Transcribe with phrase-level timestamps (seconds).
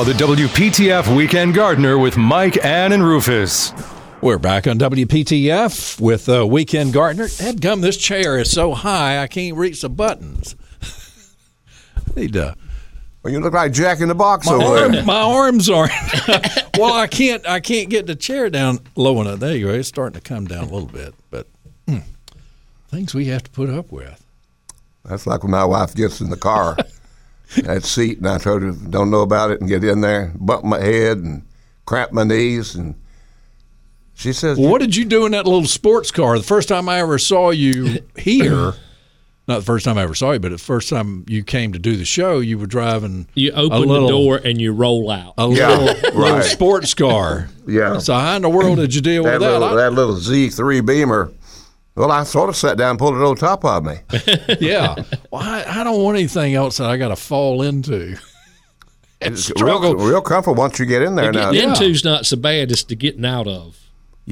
[0.00, 3.74] Now, the WPTF Weekend Gardener with Mike, Ann, and Rufus.
[4.22, 7.26] We're back on WPTF with uh, Weekend Gardener.
[7.26, 10.56] Headgum, this chair is so high I can't reach the buttons.
[12.16, 12.56] Need to.
[13.22, 15.04] Well, you look like Jack in the Box My, over arm, there.
[15.04, 15.92] my arms aren't.
[16.78, 17.46] well, I can't.
[17.46, 19.40] I can't get the chair down low enough.
[19.40, 19.74] There you go.
[19.74, 21.46] It's starting to come down a little bit, but
[21.86, 21.98] hmm,
[22.88, 24.24] things we have to put up with.
[25.04, 26.78] That's like when my wife gets in the car,
[27.56, 30.64] that seat, and I told her, don't know about it, and get in there, bump
[30.64, 31.46] my head, and
[31.86, 32.94] cramp my knees, and
[34.14, 36.36] she says, Well, what did you do in that little sports car?
[36.38, 38.74] The first time I ever saw you here,
[39.48, 41.78] not the first time I ever saw you, but the first time you came to
[41.78, 45.10] do the show, you were driving You a open little, the door and you roll
[45.10, 45.34] out.
[45.38, 47.48] a Yeah, little, little sports car.
[47.66, 47.98] Yeah.
[47.98, 49.52] So how in the world did you deal that with that?
[49.58, 51.32] little, I- that little Z3 Beamer?
[51.94, 53.96] Well, I sort of sat down and pulled it on top of me.
[54.60, 54.94] yeah.
[55.30, 58.16] Well, I, I don't want anything else that I got to fall into.
[59.20, 59.94] and It's real, struggle.
[59.96, 61.50] real comfortable once you get in there now.
[61.52, 63.78] Getting into's not so bad as to getting out of.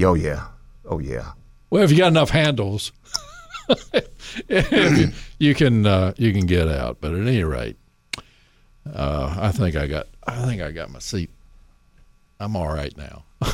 [0.01, 0.47] Oh, yeah.
[0.85, 1.33] Oh, yeah.
[1.69, 2.91] Well, if you got enough handles,
[5.39, 6.97] you can uh, you can get out.
[6.99, 7.77] But at any rate,
[8.91, 11.29] uh, I think I got I think I got my seat.
[12.39, 13.23] I'm all right now.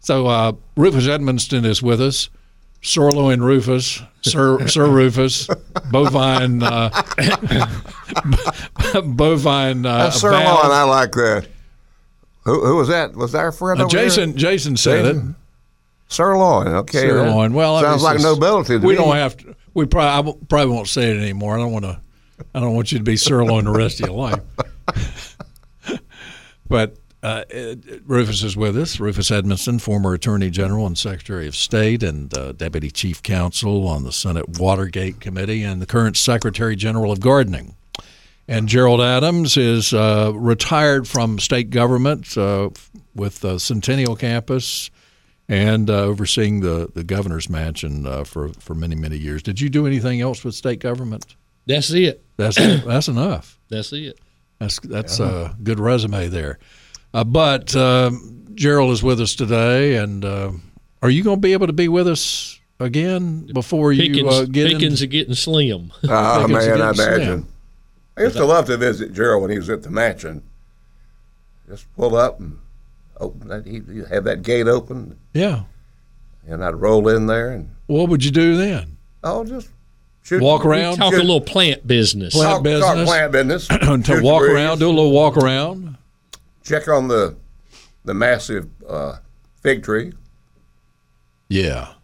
[0.00, 2.30] so uh, Rufus Edmisten is with us.
[2.82, 5.48] Sirloin Rufus, Sir Sir Rufus,
[5.90, 6.90] bovine uh,
[9.04, 10.42] bovine uh, That's sirloin.
[10.46, 11.46] I like that.
[12.44, 13.14] Who, who was that?
[13.14, 14.04] Was that our friend Uh, over there?
[14.06, 15.22] Jason Jason said it.
[16.08, 16.68] Sirloin.
[16.68, 17.00] Okay.
[17.00, 17.52] Sirloin.
[17.52, 18.78] Well, I sounds mean, like it's- nobility.
[18.80, 18.98] To We me.
[18.98, 19.54] don't have to.
[19.74, 21.56] We probably I won't- probably won't say it anymore.
[21.56, 22.00] I don't want to.
[22.54, 24.40] I don't want you to be sirloin the rest of your life.
[26.68, 27.74] but uh, uh,
[28.06, 28.98] Rufus is with us.
[28.98, 34.04] Rufus Edmisten, former Attorney General and Secretary of State, and uh, Deputy Chief Counsel on
[34.04, 37.76] the Senate Watergate Committee, and the current Secretary General of Gardening.
[38.48, 42.70] And Gerald Adams is uh, retired from state government uh,
[43.14, 44.90] with Centennial Campus
[45.50, 49.42] and uh, overseeing the, the governor's mansion uh, for, for many, many years.
[49.42, 51.34] Did you do anything else with state government?
[51.66, 52.24] That's it.
[52.36, 53.58] That's that's enough.
[53.68, 54.18] That's it.
[54.58, 56.58] That's that's a good resume there.
[57.12, 60.52] Uh, but um, Gerald is with us today, and uh,
[61.02, 64.44] are you going to be able to be with us again before you Pickens, uh,
[64.44, 65.08] get Pickens in?
[65.08, 65.92] are getting slim.
[66.04, 67.14] Oh, Pickens man, I against Slim.
[67.14, 67.46] imagine.
[68.16, 70.42] I used to love to visit Gerald when he was at the mansion.
[71.68, 72.58] Just pull up and
[73.18, 73.66] open that.
[73.66, 75.62] He'd he'd have that gate open, Yeah.
[76.46, 78.96] and I'd roll in there and What would you do then?
[79.24, 79.68] oh, just
[80.22, 80.96] shoot, Walk around?
[80.96, 82.34] Talk a little plant business.
[82.34, 82.84] Plant talk, business.
[82.84, 83.68] talk plant business.
[83.68, 85.96] to walk the around, do a little walk around.
[86.70, 87.36] Check on the
[88.04, 89.16] the massive uh,
[89.62, 90.12] fig tree.
[91.48, 91.94] Yeah.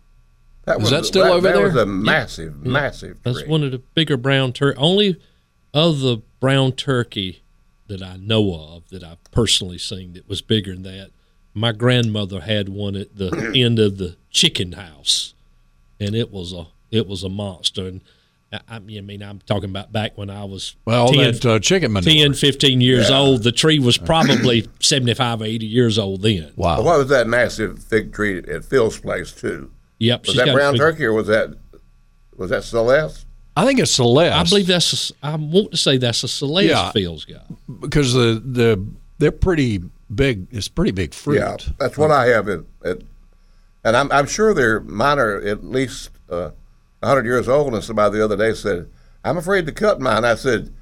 [0.64, 1.64] That Is was that still that, over that there?
[1.64, 3.32] was a massive, massive tree.
[3.32, 4.76] That's one of the bigger brown turkey.
[4.78, 5.20] Only
[5.72, 7.42] of the brown turkey
[7.86, 11.10] that I know of that I've personally seen that was bigger than that.
[11.54, 15.34] My grandmother had one at the end of the chicken house,
[16.00, 17.86] and it was a it was a monster.
[17.86, 18.00] And
[18.52, 21.92] I, I mean, I'm talking about back when I was Well, 10, that uh, chicken
[21.92, 22.24] manure.
[22.26, 23.42] 10 15 years old.
[23.42, 26.52] The tree was probably 75 or 80 years old then.
[26.56, 26.82] Wow.
[26.82, 29.70] What was that massive fig tree at Phil's place too?
[29.98, 31.54] Yep, Was that brown turkey or was that
[32.36, 33.24] was that Celeste?
[33.56, 34.34] I think it's Celeste.
[34.36, 35.10] I believe that's.
[35.10, 36.92] A, I want to say that's a Celeste Yeah.
[36.92, 37.40] Fields guy.
[37.80, 38.86] because the the
[39.18, 39.80] they're pretty
[40.14, 40.46] big.
[40.50, 41.38] It's pretty big fruit.
[41.38, 42.48] Yeah, that's what I have.
[42.48, 42.98] At, at,
[43.82, 46.50] and I'm, I'm sure they're mine are at least uh,
[47.06, 47.72] 100 years old.
[47.74, 48.88] And somebody the other day said,
[49.24, 50.72] "I'm afraid to cut mine." I said,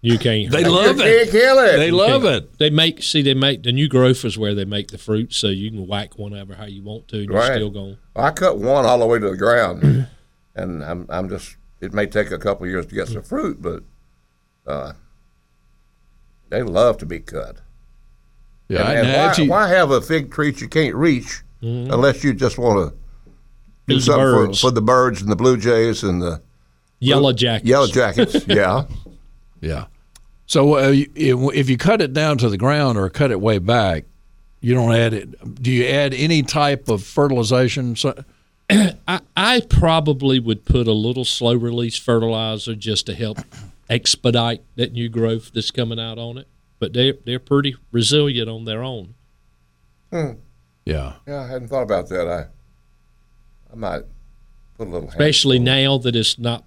[0.00, 0.50] You can't.
[0.50, 1.30] They "You love can't it.
[1.30, 2.58] kill it." They love it.
[2.58, 5.48] They make see they make the new growth is where they make the fruit, so
[5.48, 7.46] you can whack one over how you want to, and Right.
[7.48, 7.98] you're still going.
[8.16, 10.06] I cut one all the way to the ground,
[10.56, 11.56] and I'm I'm just.
[11.80, 13.84] It may take a couple of years to get some fruit, but
[14.66, 14.94] uh,
[16.48, 17.58] they love to be cut.
[18.68, 22.22] Yeah, and, and why, if you- why have a fig tree you can't reach unless
[22.24, 22.97] you just want to
[23.88, 24.60] do the something for, birds.
[24.60, 26.40] for the birds and the blue jays and the
[27.00, 27.68] Yellow jackets.
[27.68, 28.44] yellow jackets?
[28.48, 28.84] yeah.
[29.60, 29.86] yeah.
[30.46, 33.58] So uh, if, if you cut it down to the ground or cut it way
[33.58, 34.04] back,
[34.60, 35.62] you don't add it.
[35.62, 37.94] Do you add any type of fertilization?
[37.94, 38.24] So,
[38.70, 43.38] I, I probably would put a little slow release fertilizer just to help
[43.88, 46.48] expedite that new growth that's coming out on it.
[46.80, 49.14] But they they're pretty resilient on their own.
[50.12, 50.32] yeah.
[50.84, 52.26] Yeah, I hadn't thought about that.
[52.28, 52.46] I
[53.72, 54.02] I might
[54.76, 55.08] put a little.
[55.08, 56.64] especially now that it's not.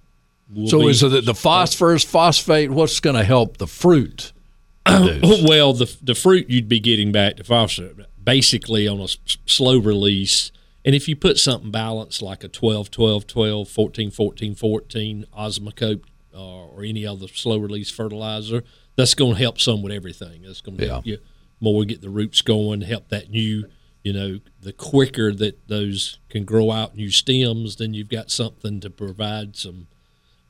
[0.66, 2.70] So be- is it the phosphorus, phosphate?
[2.70, 4.32] What's going to help the fruit?
[4.86, 9.78] well, the the fruit you'd be getting back to phosphorus basically on a s- slow
[9.78, 10.52] release.
[10.84, 16.02] And if you put something balanced like a 12, 12, 12, 14, 14, 14, Osmocote
[16.34, 18.64] uh, or any other slow release fertilizer,
[18.96, 20.42] that's going to help some with everything.
[20.42, 21.18] That's going to help you
[21.60, 23.66] more get the roots going, help that new,
[24.02, 28.80] you know, the quicker that those can grow out new stems, then you've got something
[28.80, 29.86] to provide some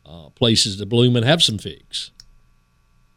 [0.06, 2.10] uh, places to bloom and have some figs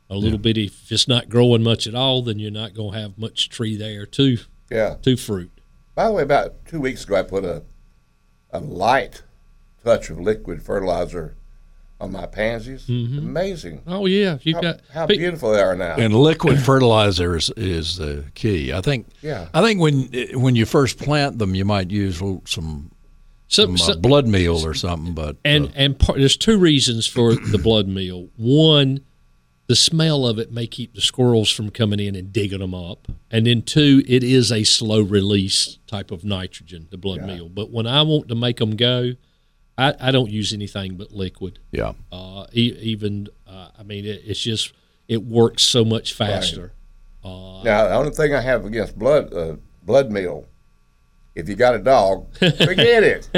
[0.10, 0.58] a little bit.
[0.58, 3.76] If it's not growing much at all, then you're not going to have much tree
[3.76, 4.38] there to
[4.70, 4.96] Yeah.
[5.02, 5.52] to fruit.
[5.96, 7.64] By the way, about two weeks ago, I put a
[8.52, 9.24] a light
[9.84, 11.36] touch of liquid fertilizer
[12.00, 12.88] on my pansies.
[12.90, 13.82] Amazing.
[13.88, 15.96] Oh yeah, you've How, got how pe- beautiful they are now.
[15.96, 18.74] And liquid fertilizer is, is the key.
[18.74, 19.08] I think.
[19.22, 19.48] Yeah.
[19.54, 22.92] I think when when you first plant them, you might use some some
[23.48, 25.14] some, uh, some- blood meal or something.
[25.14, 28.28] But and uh, and part, there's two reasons for the blood meal.
[28.36, 29.00] One,
[29.68, 33.08] the smell of it may keep the squirrels from coming in and digging them up,
[33.32, 37.48] and then two, it is a slow release type of nitrogen, the blood meal.
[37.50, 39.14] But when I want to make them go,
[39.78, 41.60] I, I don't use anything but liquid.
[41.72, 44.72] yeah, Uh, e- even uh, I mean, it, it's just
[45.08, 46.72] it works so much faster.
[47.24, 50.46] now, the only thing I have against blood uh, blood meal,
[51.36, 53.30] if you got a dog, forget it.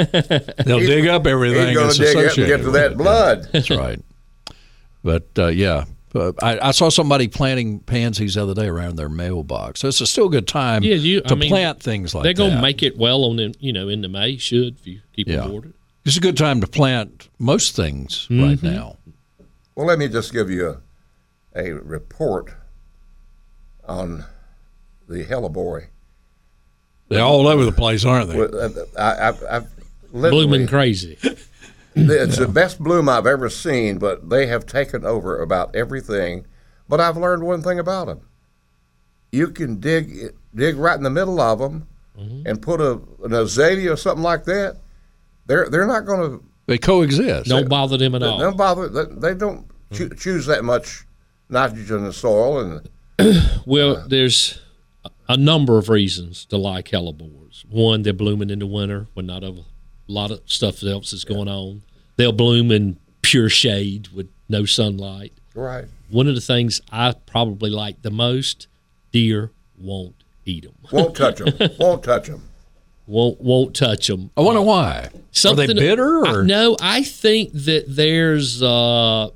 [0.64, 2.98] they'll dig up everything He's going that's to dig up and get to that it.
[2.98, 3.48] blood.
[3.52, 4.00] That's right.
[5.02, 9.08] But uh, yeah, but I, I saw somebody planting pansies the other day around their
[9.08, 9.80] mailbox.
[9.80, 12.22] So it's a still a good time Yeah, you- I to mean, plant things like
[12.22, 12.36] that.
[12.36, 14.86] They're going to make it well on the, you know in the May should if
[14.86, 15.38] you keep Yeah.
[15.42, 15.74] them watered.
[16.08, 18.66] It's a good time to plant most things right Mm-hmm.
[18.66, 18.96] now.
[19.74, 20.80] Well, let me just give you
[21.54, 22.50] a, a report
[23.86, 24.24] on
[25.06, 25.88] the hellebore.
[27.10, 28.40] They're all over the place, aren't they?
[28.40, 29.66] Uh, I, I've, I've
[30.10, 31.18] Blooming crazy.
[31.94, 36.46] It's the best bloom I've ever seen, but they have taken over about everything.
[36.88, 38.20] But I've learned one thing about them:
[39.30, 43.92] you can dig dig right in the middle of them and put a an azalea
[43.92, 44.78] or something like that.
[45.48, 47.48] They're they're not going to They coexist.
[47.50, 48.38] Don't bother them at they all.
[48.38, 48.88] don't bother.
[48.88, 50.18] They, they don't choo- mm-hmm.
[50.18, 51.04] choose that much
[51.48, 52.88] nitrogen in the soil, and
[53.66, 54.60] Well, there's
[55.04, 57.64] a- a number of reasons to like hellebores.
[57.68, 59.64] One, they're blooming in the winter when not a
[60.06, 61.82] lot of stuff else is going on.
[62.16, 65.32] They'll bloom in pure shade with no sunlight.
[65.54, 65.86] right.
[66.10, 68.66] One of the things I probably like the most,
[69.12, 70.14] deer won't
[70.46, 70.72] eat them.
[70.90, 71.52] Won't touch them.
[71.78, 72.47] won't touch them.
[73.08, 74.30] Won't won't touch them.
[74.36, 75.08] I wonder why.
[75.46, 76.76] Are they bitter I- no?
[76.80, 79.28] I think that there's, uh,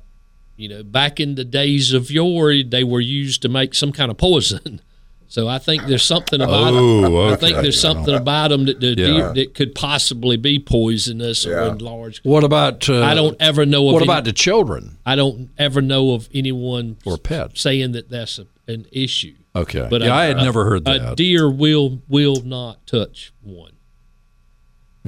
[0.55, 4.11] you know, back in the days of yore, they were used to make some kind
[4.11, 4.79] of poison.
[5.27, 7.33] So I think there's something about Oh, okay.
[7.33, 9.31] I think there's something about them that the Yeah.
[9.33, 11.53] that could possibly be poisonous Yeah.
[11.53, 12.19] or in large.
[12.21, 12.87] What about?
[12.87, 16.11] Uh, I don't ever know of What any- about the children I don't ever know
[16.13, 17.61] of anyone or pets?
[17.61, 19.35] saying that that's a, an issue.
[19.55, 19.87] Okay.
[19.89, 20.95] But yeah, a- I had a- never heard that.
[20.95, 21.17] A that.
[21.17, 23.71] deer will will not touch one.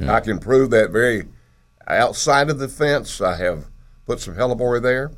[0.08, 1.24] I can prove that very
[1.88, 3.22] outside of the fence.
[3.22, 3.68] I have
[4.06, 5.12] put some hellebore there.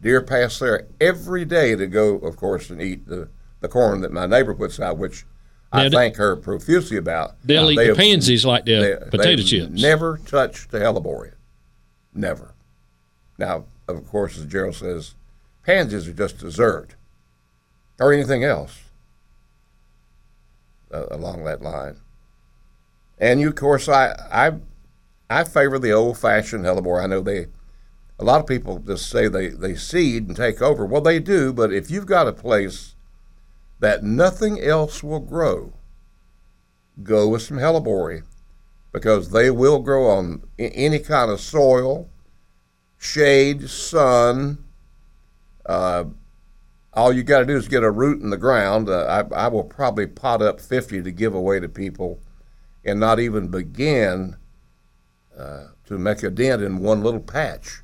[0.00, 3.28] Deer pass there every day to go, of course, and eat the,
[3.60, 5.24] the corn that my neighbor puts out, which
[5.72, 7.34] I Now, th- thank her profusely about.
[7.44, 9.80] They'll eat They the have- pansies like they're they- potato chips.
[9.82, 11.32] Never touch the hellebore.
[12.14, 12.54] Never.
[13.38, 15.14] Now, of course, as Gerald says,
[15.64, 16.94] pansies are just dessert
[18.00, 18.84] or anything else
[20.92, 21.96] uh, along that line.
[23.18, 24.52] And you, of course, I I
[25.30, 27.02] I favor the old-fashioned hellebore.
[27.02, 27.46] I know they
[28.18, 30.84] a lot of people just say they they seed and take over.
[30.84, 32.94] Well, they do, but if you've got a place
[33.80, 35.72] that nothing else will grow,
[37.02, 38.22] go with some hellebore
[38.92, 42.08] because they will grow on any kind of soil,
[42.98, 44.58] shade, sun.
[45.64, 46.04] Uh,
[46.94, 48.88] all you got to do is get a root in the ground.
[48.88, 52.20] Uh, I, I will probably pot up 50 to give away to people
[52.84, 54.36] and not even begin
[55.38, 57.80] uh, to make a dent in one little patch.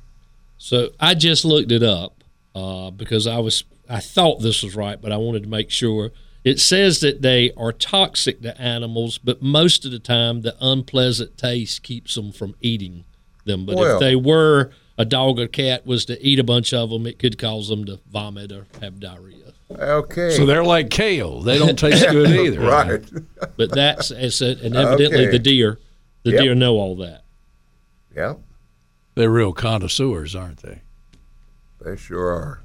[0.57, 2.23] So I just looked it up
[2.53, 6.11] uh, because I was I thought this was right, but I wanted to make sure.
[6.43, 11.37] It says that they are toxic to animals, but most of the time the unpleasant
[11.37, 13.03] taste keeps them from eating
[13.45, 13.65] them.
[13.65, 16.91] But Well- if they were a dog or cat was to eat a bunch of
[16.91, 19.53] them, it could cause them to vomit or have diarrhea.
[19.71, 20.31] Okay.
[20.31, 21.41] so they're like kale.
[21.41, 22.59] They don't taste good either.
[22.59, 23.03] right.
[23.57, 25.31] But that's it's a, and evidently Okay.
[25.31, 25.79] the deer,
[26.23, 26.41] the Yep.
[26.43, 27.23] deer know all that.
[28.15, 28.35] yeah,
[29.15, 30.81] They're real connoisseurs, aren't they?
[31.83, 32.61] they sure are.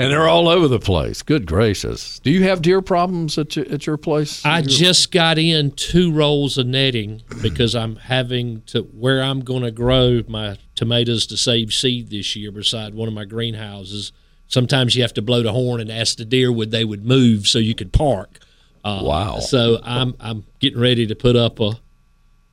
[0.00, 1.20] And they're all over the place.
[1.20, 2.18] Good gracious!
[2.20, 4.44] Do you have deer problems at your, at your place?
[4.46, 9.40] I Your- just got in two rolls of netting because I'm having to where I'm
[9.40, 14.12] going to grow my tomatoes to save seed this year beside one of my greenhouses.
[14.46, 17.46] Sometimes you have to blow the horn and ask the deer would they would move
[17.46, 18.38] so you could park.
[18.82, 19.40] Uh, Wow.
[19.40, 21.72] So I'm I'm getting ready to put up a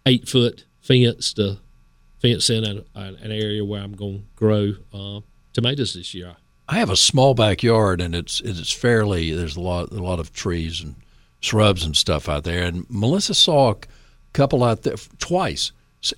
[0.06, 1.60] eight foot fence to
[2.22, 5.22] fence in an, an area where I'm going to grow uh,
[5.54, 6.36] tomatoes this year.
[6.70, 10.34] I have a small backyard, and it's it's fairly there's a lot a lot of
[10.34, 10.96] trees and
[11.40, 12.64] shrubs and stuff out there.
[12.64, 13.78] And Melissa saw a
[14.34, 15.72] couple out there twice.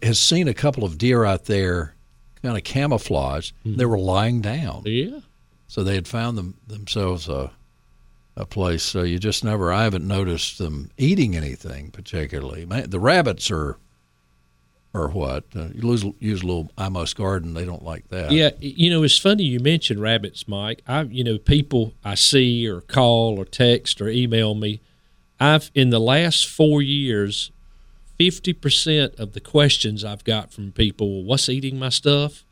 [0.04, 1.94] Has seen a couple of deer out there,
[2.42, 3.54] kind of camouflaged.
[3.64, 3.76] Hmm.
[3.78, 5.20] They were lying down, Yeah.
[5.68, 7.52] so they had found them themselves a
[8.36, 8.84] a place.
[8.84, 9.72] So you just never.
[9.72, 12.66] I haven't noticed them eating anything particularly.
[12.66, 13.78] The rabbits are.
[14.94, 15.44] Or what?
[15.56, 17.54] Uh, you lose, use a little Amos garden.
[17.54, 18.32] They don't like that.
[18.32, 20.82] Yeah, you know, it's funny you mentioned rabbits, Mike.
[20.88, 24.82] I, you know, people I see or call or text or email me.
[25.40, 27.52] I've in the last four years,
[28.18, 32.44] fifty percent of the questions I've got from people, well, what's eating my stuff?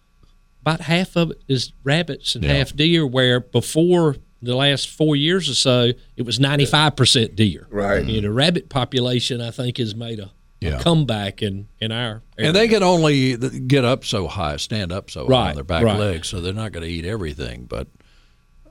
[0.62, 2.54] About half of it is rabbits and Yeah.
[2.54, 3.06] half deer.
[3.08, 7.66] Where before the last four years or so, it was ninety five percent deer.
[7.72, 8.06] Right.
[8.06, 10.80] You know, rabbit population I think has made a, Yeah.
[10.80, 15.12] a comeback in in our And they can only get up so high, stand up
[15.12, 16.00] so high on their back right.
[16.00, 17.66] legs, so they're not going to eat everything.
[17.66, 17.88] But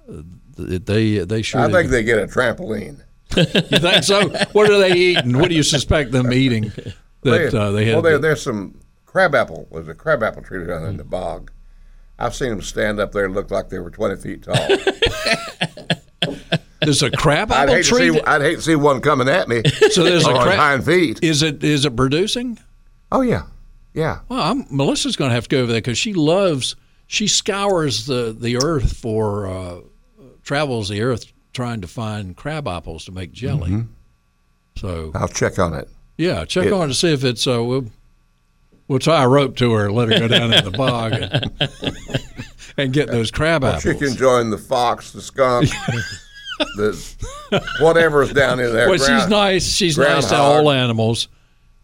[0.09, 0.23] uh,
[0.57, 1.61] they they sure.
[1.61, 3.03] I think they get a trampoline.
[3.37, 4.29] you think so?
[4.53, 5.39] What are they eating?
[5.39, 6.73] What do you suspect them eating?
[7.23, 9.67] That uh, they well, there, there's some crabapple.
[9.71, 11.51] Was a crabapple tree down in the bog.
[12.19, 14.57] I've seen them stand up there and look like they were 20 feet tall.
[16.87, 17.99] there's a crab I'd apple tree.
[17.99, 20.57] see, that- I'd hate to see one coming at me so there's a crab.
[20.59, 21.21] hind feet.
[21.23, 22.59] Is it is it producing?
[23.13, 23.43] Oh yeah,
[23.95, 24.21] yeah.
[24.29, 26.75] Well, I'm, Melissa's going to have to go over there because she loves.
[27.07, 29.81] She scours the the earth for uh,
[30.43, 33.85] travels the earth trying to find crab apples to make jelly.
[34.77, 35.89] So I'll check on it.
[36.19, 37.47] Yeah, check It- on to see if it's.
[37.47, 37.87] Uh, we'll,
[38.89, 41.51] we'll tie a rope to her and let her go down in the bog and,
[42.77, 43.83] and get those crab apples.
[43.85, 45.71] She can join the fox, the skunk,
[46.59, 48.89] the whatever's down in there.
[48.89, 49.67] well, she's nice.
[49.75, 51.29] She's nice to all animals.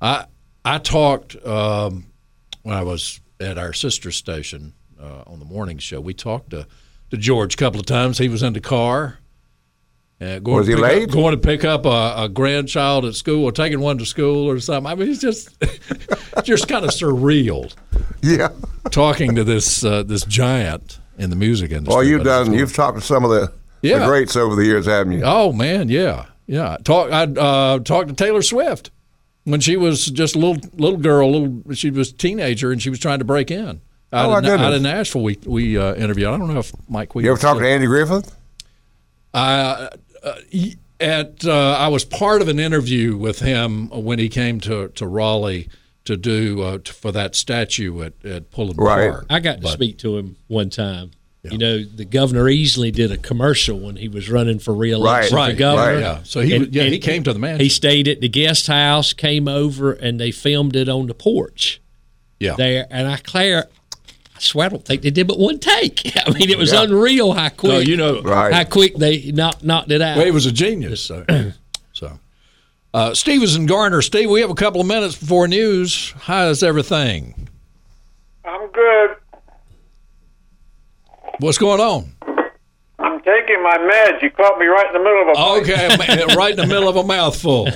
[0.00, 0.26] I
[0.64, 2.06] I talked um,
[2.62, 6.00] when I was at our sister station uh, on the morning show.
[6.00, 6.66] We talked to
[7.10, 8.18] to George a couple of times.
[8.18, 9.18] He was in the car.
[10.22, 11.10] Uh, going Was to he pick up- late?
[11.10, 14.60] going to pick up a, a grandchild at school or taking one to school or
[14.60, 14.90] something.
[14.92, 15.48] I mean, it's just
[16.44, 17.74] just kind of surreal
[18.22, 18.50] Yeah.
[18.90, 21.94] talking to this uh, this giant in the music industry.
[21.94, 22.52] Well, you've done.
[22.54, 23.52] You've talked to some of the,
[23.82, 23.98] Yeah.
[24.00, 25.22] the greats over the years, haven't you?
[25.24, 26.76] Oh man, yeah, yeah.
[26.84, 27.10] Talk.
[27.10, 28.90] I uh, talked to Taylor Swift
[29.44, 31.32] when she was just a little little girl.
[31.32, 33.80] Little, she was a teenager and she was trying to break in.
[34.14, 36.28] Out, Oh, of, out of Nashville, we we uh, interviewed.
[36.28, 37.14] I don't know if Mike.
[37.14, 38.36] We You ever talked to Andy Griffith?
[39.34, 39.88] Uh,
[40.22, 40.34] uh,
[41.00, 45.06] at uh, I was part of an interview with him when he came to, to
[45.06, 45.68] Raleigh
[46.04, 49.10] to do uh, t- for that statue at at Pullen Right.
[49.10, 49.26] Park.
[49.30, 51.12] I got to speak to him one time.
[51.44, 55.54] You know, the governor Easley did a commercial when he was running for reelection Right,
[55.54, 55.92] for governor.
[55.94, 56.00] right.
[56.00, 57.64] Yeah, so he And- yeah he came to the mansion.
[57.64, 61.80] He stayed at the guest house, came over, and they filmed it on the porch
[62.38, 62.86] yeah, there.
[62.90, 63.81] And I Claire, I
[64.42, 66.12] swear I don't think they did but one take.
[66.26, 66.82] I mean, it was Yeah.
[66.82, 67.72] unreal how quick.
[67.72, 68.52] No, you know, Right.
[68.52, 70.16] how quick they knocked knocked it out.
[70.16, 71.00] Well, he was a genius.
[71.02, 71.24] So,
[71.92, 72.18] so.
[72.94, 74.02] Uh, Steve is in Garner.
[74.02, 76.12] Steve, we have a couple of minutes before news.
[76.22, 77.48] How's everything?
[78.44, 79.10] I'm good.
[81.38, 82.12] What's going on?
[82.98, 84.22] I'm taking my meds.
[84.22, 85.60] You caught me right in the middle of a.
[85.62, 87.66] Okay, right in the middle of a mouthful.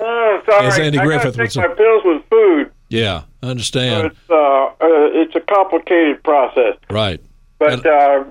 [0.00, 0.66] Oh, sorry.
[0.66, 2.70] As Andy I gotta Griffith take would my pills with food.
[2.88, 4.06] Yeah, I understand.
[4.06, 6.76] It's uh, uh, it's a complicated process.
[6.90, 7.20] Right.
[7.58, 8.24] But uh,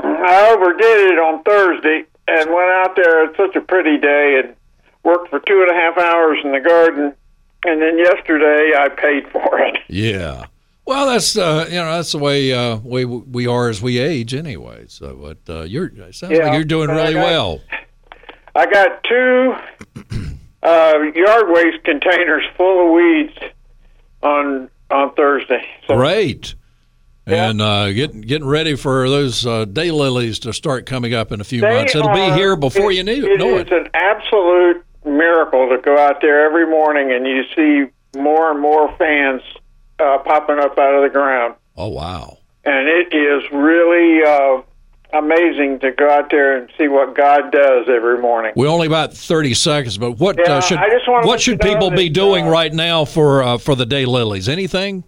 [0.00, 3.24] I overdid it on Thursday and went out there.
[3.26, 4.54] It's such a pretty day and
[5.04, 7.12] worked for two and a half hours in the garden.
[7.64, 9.76] And then yesterday I paid for it.
[9.88, 10.46] Yeah.
[10.86, 14.34] Well, that's uh, you know that's the way uh, we we are as we age
[14.34, 14.86] anyway.
[14.88, 15.14] So,
[15.46, 17.60] but uh, you're it sounds Yeah, like you're doing but I really got- well.
[18.54, 19.54] I got two
[20.62, 23.38] uh, yard waste containers full of weeds
[24.22, 25.64] on on Thursday.
[25.88, 26.54] So Great.
[27.26, 27.50] Yeah.
[27.50, 31.44] And uh, getting getting ready for those uh, daylilies to start coming up in a
[31.44, 31.94] few they months.
[31.94, 33.72] It'll are- be here before it- you knew, it know is it.
[33.72, 38.94] an absolute miracle to go out there every morning and you see more and more
[38.98, 39.40] fans
[40.00, 41.54] uh, popping up out of the ground.
[41.76, 42.38] Oh wow.
[42.64, 44.62] and it is really uh,
[45.12, 48.52] amazing to go out there and see what God does every morning.
[48.56, 51.60] We're only about thirty seconds, but what Yeah, uh, should I just wanna what should
[51.60, 54.48] people be doing uh, right now for uh, for the day lilies?
[54.48, 55.04] Anything?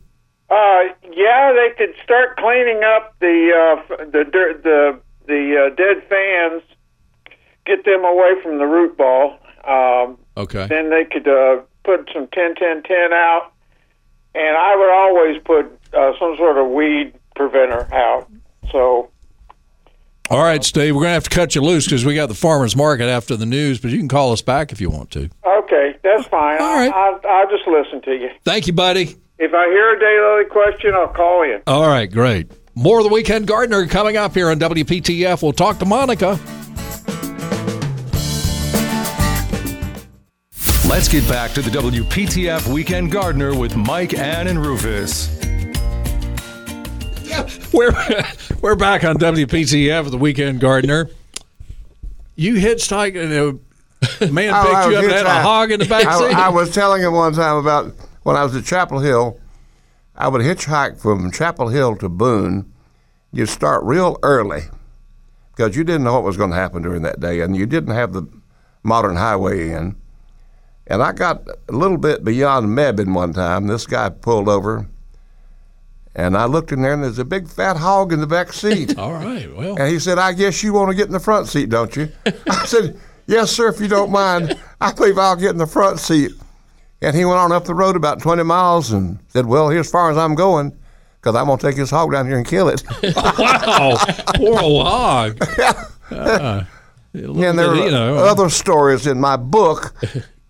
[0.51, 0.81] Uh,
[1.13, 3.51] yeah, they could start cleaning up the
[3.91, 6.63] uh, the dirt, the the uh, dead fans,
[7.67, 9.39] get them away from the root ball.
[9.67, 10.67] Um, Okay.
[10.67, 13.53] then they could uh, put some 10 10 10 out,
[14.35, 18.29] and I would always put uh, some sort of weed preventer out.
[18.73, 19.11] So
[20.35, 20.97] All right, Steve.
[20.97, 23.47] We're gonna have to cut you loose because we got the farmers market after the
[23.47, 23.79] news.
[23.79, 25.31] But you can call us back if you want to.
[25.47, 26.61] okay, that's fine.
[26.61, 26.93] All right.
[26.93, 28.31] I, I, I'll just listen to you.
[28.45, 29.15] Thank you, buddy.
[29.39, 31.63] If I hear a daily question, I'll call you.
[31.69, 32.51] All right, great.
[32.75, 35.41] More of the Weekend Gardener coming up here on WPTF.
[35.41, 36.41] We'll talk to Monica.
[40.89, 45.44] Let's get back to the WPTF Weekend Gardener with Mike, Ann, and Rufus.
[47.73, 47.93] We're
[48.61, 51.11] we're back on WPTF, of the Weekend Gardener.
[52.37, 53.61] You hitchhiked and
[54.21, 56.37] a man Oh, picked you up and had a hog in the back I, seat.
[56.37, 57.93] I was telling him one time about
[58.23, 59.41] when I was at Chapel Hill.
[60.17, 62.73] I would hitchhike from Chapel Hill to Boone.
[63.33, 64.63] You'd start real early
[65.57, 67.95] because you didn't know what was going to happen during that day, and you didn't
[67.95, 68.27] have the
[68.83, 69.97] modern highway in.
[70.87, 73.67] And I got a little bit beyond Mebane one time.
[73.67, 74.87] This guy pulled over,
[76.15, 78.97] and I looked in there, and there's a big fat hog in the back seat.
[78.99, 81.49] All right, well, And he said, I guess you want to get in the front
[81.49, 82.11] seat, don't you?
[82.49, 84.59] I said, Yes, sir, if you don't mind.
[84.81, 86.33] I believe I'll get in the front seat.
[87.01, 89.93] And he went on up the road about 20 miles and said, Well, here's as
[89.93, 90.77] far as I'm going
[91.25, 92.83] because I'm going to take this hog down here and kill it.
[93.17, 93.97] wow,
[94.35, 95.39] poor old hog.
[96.11, 96.65] Uh,
[97.15, 99.95] and there are you know, other stories in my book.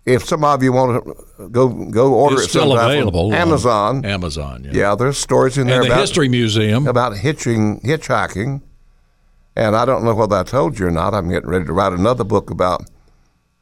[0.05, 3.27] If some of you want to go go order it's it still available.
[3.27, 4.05] on Amazon.
[4.05, 4.71] Amazon, yeah.
[4.73, 6.87] Yeah, there's stories in there And the about History Museum.
[6.87, 8.61] about hitching, hitchhiking,
[9.55, 11.13] and I don't know whether I told you or not.
[11.15, 12.83] I'm getting ready to write another book about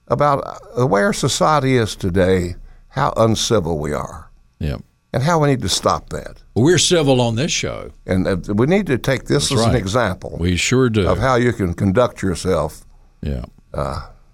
[0.10, 0.44] about
[0.78, 2.56] uh, our society is today,
[2.90, 4.30] how uncivil we are,
[4.60, 4.78] Yeah.
[5.14, 6.44] and how we need to stop that.
[6.56, 7.92] Well, we're civil on this show.
[8.06, 11.08] And uh, we need to take this That's as an example We sure do.
[11.08, 12.86] of how you can conduct yourself.
[13.22, 13.46] yeah.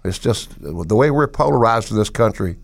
[0.04, 2.56] It's just the way we're polarized in this country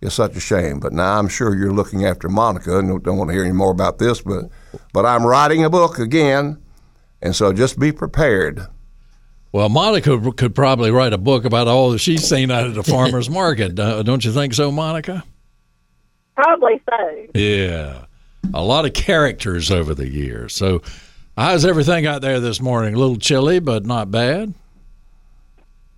[0.00, 0.80] is such a shame.
[0.80, 3.72] But now I'm sure you're looking after Monica and don't want to hear any more
[3.72, 4.20] about this.
[4.20, 4.44] But
[4.92, 6.62] but I'm writing a book again,
[7.20, 8.66] and so just be prepared.
[9.50, 12.82] Well, Monica could probably write a book about all that she's seen out at the
[12.82, 13.78] farmer's market.
[13.78, 15.24] Uh, don't you think so, Monica?
[16.36, 17.26] Probably so.
[17.34, 18.04] Yeah.
[18.52, 20.54] A lot of characters over the years.
[20.54, 20.82] So,
[21.36, 22.94] how's everything out there this morning?
[22.94, 24.54] A little chilly, but not bad.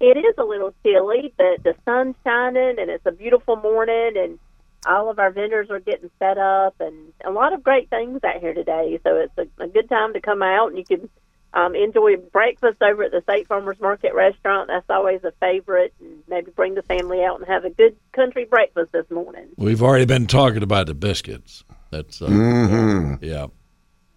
[0.01, 4.39] It is a little chilly, but the sun's shining and it's a beautiful morning and
[4.87, 8.41] all of our vendors are getting set up and a lot of great things out
[8.41, 8.99] here today.
[9.05, 11.09] So it's a, a good time to come out and you can
[11.53, 14.69] um, enjoy breakfast over at the State Farmers Market restaurant.
[14.69, 15.93] That's always a favorite.
[16.01, 19.49] And maybe bring the family out and have a good country breakfast this morning.
[19.57, 21.63] We've already been talking about the biscuits.
[21.91, 23.23] That's, uh, Mm-hmm.
[23.23, 23.49] yeah.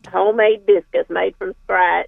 [0.09, 2.07] homemade biscuits made from scratch.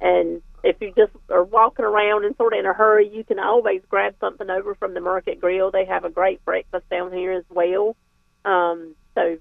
[0.00, 3.38] And if you just are walking around and sort of in a hurry, you can
[3.38, 5.70] always grab something over from the Market Grill.
[5.70, 7.96] They have a great breakfast down here as well.
[8.44, 9.38] Um, so,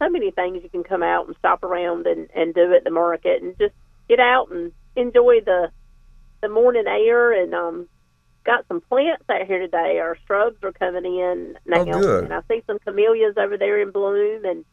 [0.00, 2.90] so many things you can come out and shop around and, and do at the
[2.90, 3.74] market and just
[4.08, 5.70] get out and enjoy the
[6.40, 7.88] the morning air and um
[8.44, 9.98] got some plants out here today.
[9.98, 12.24] Our shrubs are coming in now, Oh, good.
[12.24, 14.64] and I see some camellias over there in bloom, and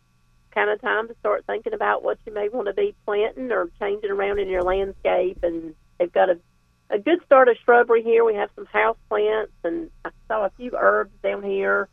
[0.56, 3.70] kind of time to start thinking about what you may want to be planting or
[3.80, 5.44] changing around in your landscape.
[5.44, 6.40] And they've got a
[6.90, 8.24] a good start of shrubbery here.
[8.24, 11.88] We have some house plants, and I saw a few herbs down here.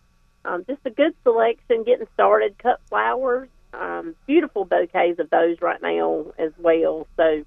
[0.44, 2.58] Um, just a good selection, getting started.
[2.58, 7.06] Cut flowers, um, beautiful bouquets of those right now as well.
[7.16, 7.44] So,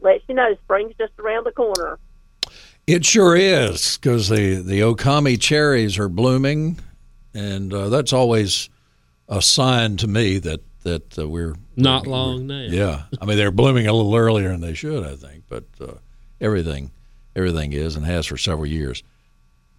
[0.00, 1.98] let you know, spring's just around the corner.
[2.86, 6.78] It sure is because the the Okame cherries are blooming,
[7.32, 8.68] and uh, that's always
[9.28, 12.66] a sign to me that that uh, we're Not long now.
[12.68, 15.94] Yeah, I mean they're blooming a little earlier than they should, I think, but uh,
[16.40, 16.90] everything
[17.34, 19.02] everything is and has for several years.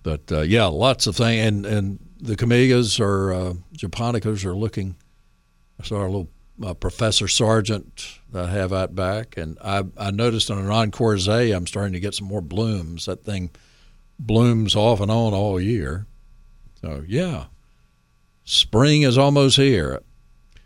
[0.01, 4.95] But uh, yeah, lots of things, and and the camellias or uh, japonicas are looking.
[5.79, 6.29] I saw a little
[6.63, 11.17] uh, Professor Sargent that I have out back, and I I noticed on an encore
[11.29, 13.06] I'm starting to get some more blooms.
[13.06, 13.51] That thing
[14.19, 16.06] blooms off and on all year.
[16.82, 17.45] So yeah,
[18.43, 20.01] spring is almost here.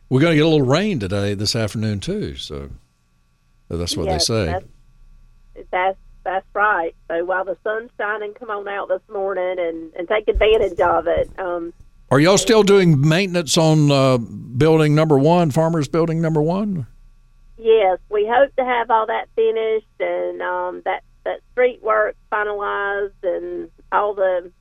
[0.10, 2.36] We're going to get a little rain today, this afternoon too.
[2.36, 2.70] So
[3.70, 4.46] that's what Yes, they say.
[4.46, 4.66] That's,
[5.72, 6.94] that's that's right.
[7.08, 11.08] So while the sun's shining, come on out this morning and and take advantage of
[11.08, 11.30] it.
[11.40, 11.74] Um,
[12.12, 16.86] Are y'all still doing maintenance on uh, building number one, Farmers Building number one?
[17.58, 23.12] Yes, we hope to have all that finished and um, that that street work finalized
[23.24, 24.52] and all the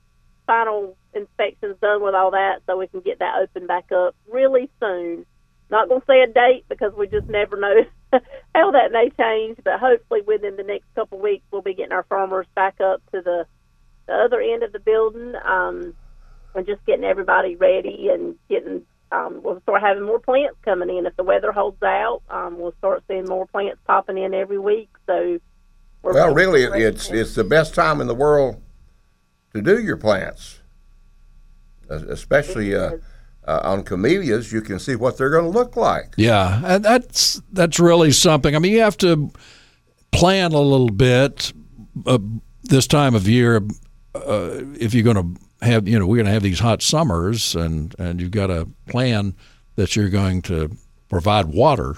[0.47, 4.69] final inspections done with all that, so we can get that open back up really
[4.79, 5.25] soon.
[5.69, 7.83] Not going to say a date because we just never know
[8.55, 11.91] how that may change, but hopefully within the next couple of weeks we'll be getting
[11.91, 13.45] our farmers back up to the
[14.07, 15.93] the other end of the building um,
[16.55, 21.05] and just getting everybody ready and getting um, we'll start having more plants coming in.
[21.05, 24.89] If the weather holds out, um, we'll start seeing more plants popping in every week.
[25.05, 25.39] So,
[26.01, 28.61] we're Well, really, it's it's the best time in the world
[29.63, 30.59] to do your plants,
[31.89, 32.91] especially uh,
[33.47, 34.51] uh, on camellias.
[34.51, 36.13] You can see what they're going to look like.
[36.17, 38.55] Yeah, and that's that's really something.
[38.55, 39.31] I mean, you have to
[40.11, 41.53] plan a little bit
[42.05, 42.19] uh,
[42.63, 43.61] this time of year
[44.15, 45.87] uh, if you're going to have.
[45.87, 49.35] You know, we're going to have these hot summers, and and you've got to plan
[49.75, 50.75] that you're going to
[51.09, 51.95] provide water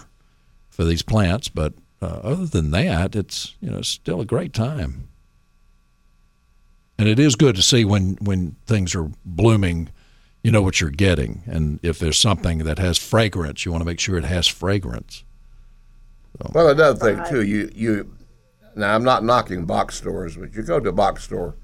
[0.69, 1.50] for these plants.
[1.50, 5.09] But uh, other than that, it's you know still a great time.
[6.99, 9.89] And it is good to see when, when things are blooming,
[10.43, 11.43] you know what you're getting.
[11.45, 15.23] And if there's something that has fragrance, you want to make sure it has fragrance.
[16.53, 18.15] Well, another thing too, you you
[18.75, 21.55] now I'm not knocking box stores, but you go to a box store,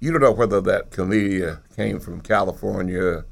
[0.00, 3.24] you don't know whether that camellia came from California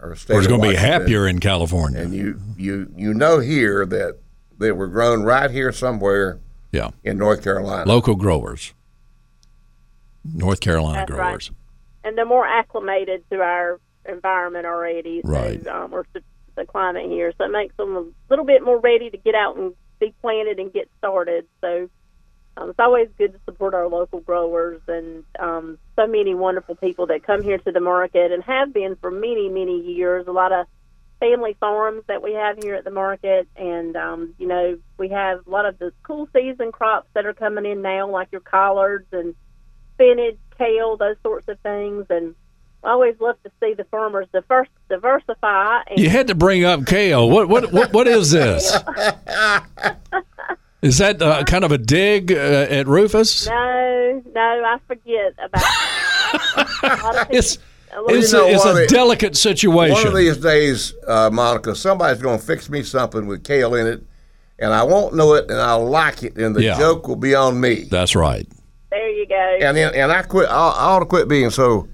[0.00, 0.34] or a state.
[0.34, 2.00] Or it's going to be happier in California.
[2.00, 4.18] and you you you know here that
[4.58, 6.40] they were grown right here somewhere
[6.72, 6.90] yeah.
[7.04, 7.88] in North Carolina.
[7.88, 8.74] Local growers,
[10.34, 11.16] North Carolina That's right.
[11.28, 11.50] growers.
[12.04, 15.20] and they're more acclimated to our environment already.
[15.24, 15.62] Right.
[15.64, 16.22] So, um, or to
[16.54, 19.56] the climate here, so it makes them a little bit more ready to get out
[19.56, 21.46] and be planted and get started.
[21.60, 21.88] So.
[22.58, 27.06] Um, it's always good to support our local growers and um, so many wonderful people
[27.08, 30.26] that come here to the market and have been for many, many years.
[30.26, 30.66] A lot of
[31.20, 35.46] family farms that we have here at the market, and um, you know we have
[35.46, 39.06] a lot of the cool season crops that are coming in now, like your collards
[39.12, 39.34] and
[39.96, 42.06] spinach, kale, those sorts of things.
[42.10, 42.34] And
[42.84, 45.80] I always love to see the farmers diverse, diversify.
[45.88, 47.28] And You had to bring up kale.
[47.28, 48.76] What what what, what is this?
[50.82, 53.46] Is that uh, kind of a dig uh, at Rufus?
[53.46, 55.62] no, no, I forget about.
[55.62, 57.58] a It's
[57.92, 60.36] a lot of it's, you know a, it's what a it- delicate One of these
[60.36, 64.02] days, uh, Monica, somebody's going to fix me something with kale in it,
[64.58, 66.78] and I won't know it, and I'll like it, and the Yeah.
[66.78, 67.84] joke will be on me.
[67.90, 68.46] That's right.
[68.96, 69.58] There you go.
[69.60, 70.48] And then, and I quit.
[70.48, 71.88] I, I ought to quit being so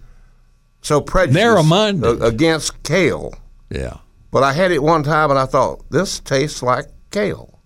[0.82, 2.22] so prejudiced Narrow-minded.
[2.22, 3.34] against kale.
[3.70, 3.98] Yeah.
[4.30, 7.60] But I had it one time, and I thought this tastes like kale.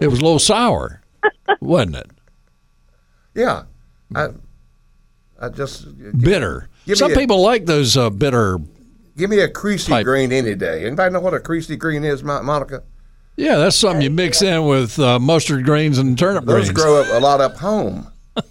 [0.00, 1.02] It was a little sour,
[1.60, 2.10] wasn't it?
[3.34, 3.64] Yeah,
[4.14, 4.28] I
[5.40, 5.86] I just
[6.18, 6.68] Bitter.
[6.86, 8.58] Give Some a- people like those uh, bitter.
[9.16, 10.04] give me a creasy Type.
[10.04, 10.84] green any day.
[10.84, 12.82] Anybody know what a creasy green is, Mo- Monica?
[13.36, 16.72] Yeah, that's something you mix in with uh, mustard greens and turnip Those greens.
[16.72, 18.11] grow up a lot up home.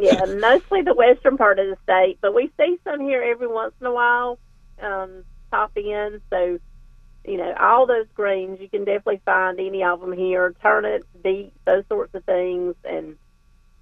[0.00, 3.74] Yeah, mostly the western part of the state, but we see some here every once
[3.82, 4.38] in a while
[4.80, 6.22] um, pop in.
[6.30, 6.58] So,
[7.26, 11.54] you know, all those greens, you can definitely find any of them here turnips, beets,
[11.66, 12.76] those sorts of things.
[12.82, 13.18] And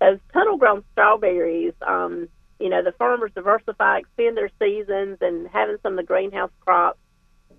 [0.01, 5.77] those tunnel grown strawberries, um, you know, the farmers diversify, extend their seasons, and having
[5.85, 6.99] some of the greenhouse crops,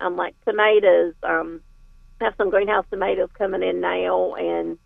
[0.02, 1.62] um, like tomatoes, um,
[2.20, 4.34] have some greenhouse tomatoes coming in now.
[4.36, 4.78] And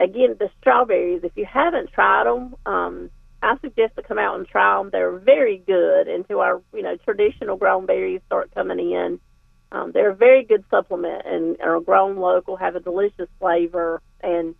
[0.00, 3.10] again, the strawberries, if you haven't tried them, um,
[3.42, 4.90] I suggest to come out and try them.
[4.90, 9.20] They're very good until our, you know, traditional grown berries start coming in.
[9.72, 14.00] Um, they're a very good supplement and are grown local, have a delicious flavor.
[14.22, 14.54] And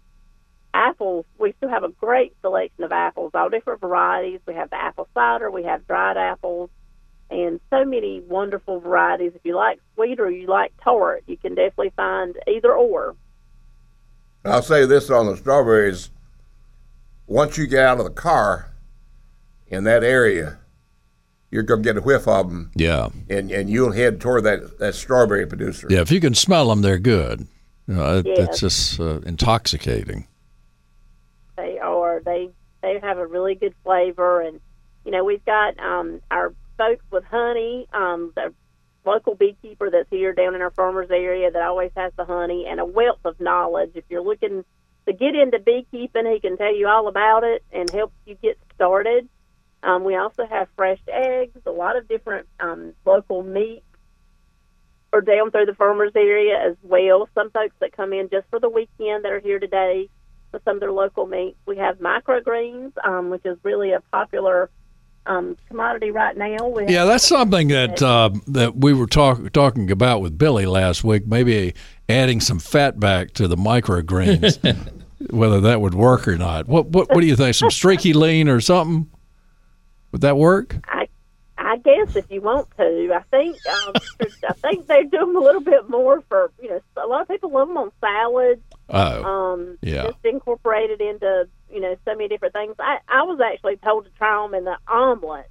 [0.74, 4.40] apples, we still have a great selection of apples, all different varieties.
[4.46, 6.70] We have the apple cider, we have dried apples,
[7.30, 9.32] and so many wonderful varieties.
[9.34, 13.16] If you like sweet or you like tart, you can definitely find either or.
[14.48, 16.10] I'll say this on the strawberries.
[17.26, 18.70] Once you get out of the car
[19.68, 20.58] in that area,
[21.50, 23.08] you're going to get a whiff of them, Yeah.
[23.28, 25.86] and, and you'll head toward that, that strawberry producer.
[25.90, 27.46] Yeah, if you can smell them, they're good.
[27.88, 28.38] You know, it, Yes.
[28.48, 30.26] It's just uh, intoxicating.
[31.56, 32.50] They are they
[32.82, 34.60] they have a really good flavor, and
[35.04, 38.52] you know we've got um, our folks with honey, um, the
[39.06, 42.80] local beekeeper that's here down in our farmers area that always has the honey and
[42.80, 43.92] a wealth of knowledge.
[43.94, 44.64] If you're looking
[45.06, 48.58] to get into beekeeping, he can tell you all about it and help you get
[48.74, 49.28] started.
[49.82, 53.84] Um, we also have fresh eggs, a lot of different um, local meat
[55.12, 57.28] or down through the farmers area as well.
[57.34, 60.08] Some folks that come in just for the weekend that are here today
[60.50, 61.58] for some of their local meats.
[61.66, 64.70] We have microgreens, um, which is really a popular
[65.26, 66.68] um, commodity right now.
[66.68, 71.04] We Yeah, that's something that uh, that we were talk, talking about with Billy last
[71.04, 71.26] week.
[71.26, 71.74] Maybe
[72.08, 74.58] adding some fat back to the microgreens,
[75.30, 76.68] whether that would work or not.
[76.68, 77.54] What what what do you think?
[77.54, 79.10] Some streaky lean or something?
[80.12, 80.76] Would that work?
[80.86, 81.08] I,
[81.58, 83.94] I guess if you want to, I think um,
[84.48, 87.28] I think they do them a little bit more for you know a lot of
[87.28, 88.62] people love them on salads.
[88.88, 90.04] Oh, um, Yeah.
[90.04, 92.74] just incorporated into you know so many different things.
[92.78, 95.50] I I was actually told to try them in the omelet,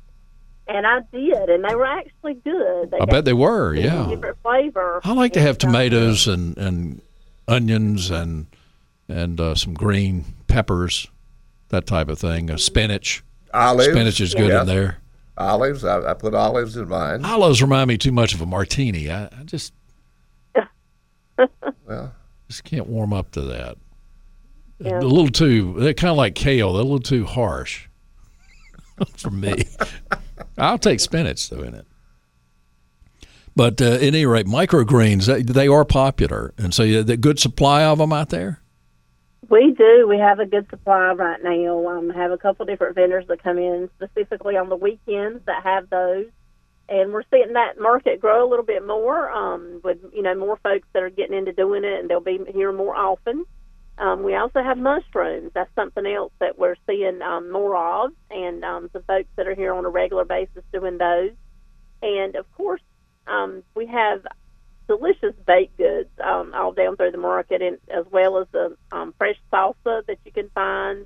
[0.67, 2.89] and I did, and they were actually good.
[2.89, 3.75] They I bet they were.
[3.75, 5.01] Yeah, different flavor.
[5.03, 7.01] I like to have tomatoes and and
[7.47, 8.47] onions and
[9.07, 11.07] and uh, some green peppers,
[11.69, 12.49] that type of thing.
[12.49, 13.23] Uh, spinach.
[13.53, 13.91] Olives.
[13.91, 14.61] Spinach is good Yes.
[14.61, 14.97] in there.
[15.37, 15.85] Olives.
[15.85, 17.23] I, I put olives in mine.
[17.23, 19.11] Olives remind me too much of a martini.
[19.11, 19.73] I, I just
[21.85, 22.13] Well,
[22.47, 23.77] just can't warm up to that.
[24.79, 24.99] Yeah.
[24.99, 25.75] A little too.
[25.77, 26.73] They're kind of like kale.
[26.73, 27.87] They're a little too harsh
[29.17, 29.65] for me.
[30.57, 31.85] I'll take spinach though in it.
[33.55, 37.39] But uh, at any rate, microgreens they, they are popular, and so you the good
[37.39, 38.61] supply of them out there.
[39.47, 40.07] We do.
[40.09, 41.87] We have a good supply right now.
[41.87, 45.89] Um, have a couple different vendors that come in specifically on the weekends that have
[45.89, 46.25] those,
[46.89, 49.31] and we're seeing that market grow a little bit more.
[49.31, 52.39] Um, with you know more folks that are getting into doing it, and they'll be
[52.53, 53.45] here more often.
[53.97, 55.51] Um, we also have mushrooms.
[55.53, 59.55] That's something else that we're seeing um, more of, and um, some folks that are
[59.55, 61.31] here on a regular basis doing those.
[62.01, 62.81] And of course,
[63.27, 64.25] um, we have
[64.87, 69.13] delicious baked goods um, all down through the market, and as well as the um,
[69.17, 71.05] fresh salsa that you can find.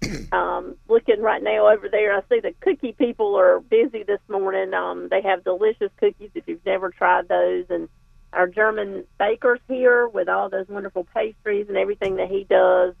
[0.30, 4.74] Um, looking right now over there, I see the cookie people are busy this morning.
[4.74, 7.88] Um, they have delicious cookies if you've never tried those, and
[8.32, 12.94] our German bakers here with all those wonderful pastries and everything that he does.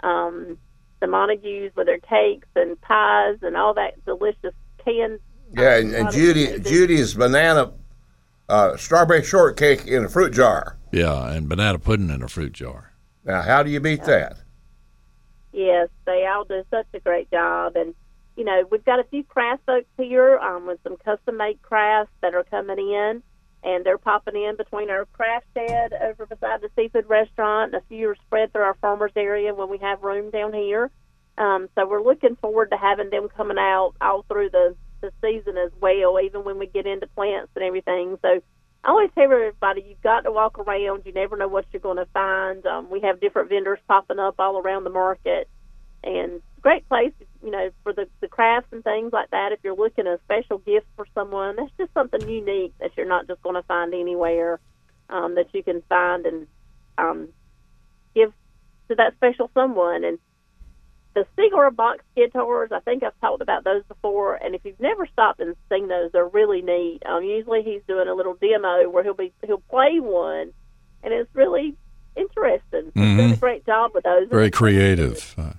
[0.00, 0.58] Um,
[1.00, 5.20] the Montagues with their cakes and pies and all that delicious canned.
[5.52, 7.72] yeah, and, and Judy Judy's banana
[8.48, 10.78] uh, strawberry shortcake in a fruit jar.
[10.92, 12.92] Yeah, and banana pudding in a fruit jar.
[13.24, 14.38] Now, how do you beat that?
[15.52, 17.94] Yes, they all do such a great job, and
[18.36, 22.12] you know we've got a few craft folks here um, with some custom made crafts
[22.20, 23.22] that are coming in,
[23.66, 27.86] and they're popping in between our craft shed over beside the seafood restaurant, and a
[27.88, 30.90] few are spread through our farmers area when we have room down here.
[31.36, 35.58] Um, so we're looking forward to having them coming out all through the the season
[35.58, 38.16] as well, even when we get into plants and everything.
[38.22, 38.40] So
[38.84, 41.02] I always tell everybody you've got to walk around.
[41.04, 42.64] You never know what you're going to find.
[42.66, 45.48] Um, we have different vendors popping up all around the market,
[46.06, 47.12] and great place,
[47.44, 49.52] you know, for the the crafts and things like that.
[49.52, 53.08] If you're looking at a special gift for someone, that's just something unique that you're
[53.08, 54.60] not just going to find anywhere.
[55.08, 56.48] Um, that you can find and
[56.98, 57.28] um,
[58.14, 58.32] give
[58.88, 60.02] to that special someone.
[60.02, 60.18] And
[61.14, 64.34] the Stigler box guitars, I think I've talked about those before.
[64.34, 67.02] And if you've never stopped and seen those, they're really neat.
[67.06, 70.52] Um, usually he's doing a little demo where he'll be he'll play one,
[71.04, 71.76] and it's really
[72.16, 72.92] interesting.
[72.94, 74.28] He's done a great job with those.
[74.28, 75.34] Very creative.
[75.38, 75.52] Uh,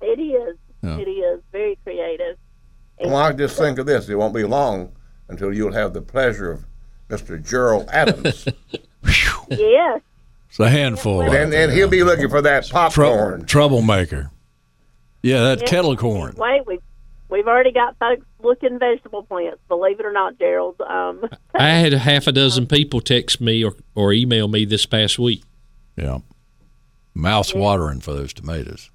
[0.00, 0.56] It is.
[0.82, 0.98] Yeah.
[0.98, 2.36] It is very creative.
[3.00, 4.08] Well, I just think of this.
[4.08, 4.92] It won't be long
[5.28, 6.64] until you'll have the pleasure of
[7.08, 7.42] Mr.
[7.44, 8.46] Gerald Adams.
[9.50, 10.00] yes,
[10.48, 11.22] it's a handful.
[11.22, 11.64] out and, there.
[11.64, 13.44] and he'll be looking for that Trou- popcorn.
[13.46, 14.30] troublemaker.
[15.22, 15.66] Yeah, that Yeah.
[15.66, 16.34] kettle corn.
[16.36, 16.80] wait, we've
[17.30, 19.58] we've already got folks looking vegetable plants.
[19.68, 20.80] Believe it or not, Gerald.
[20.80, 24.84] Um, I had a half a dozen people text me or, or email me this
[24.86, 25.42] past week.
[25.96, 26.18] Yeah,
[27.14, 28.90] mouth watering for those tomatoes.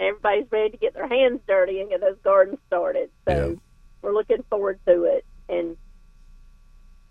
[0.00, 3.10] Everybody's ready to get their hands dirty and get those gardens started.
[3.26, 3.54] So Yeah.
[4.02, 5.24] we're looking forward to it.
[5.48, 5.76] And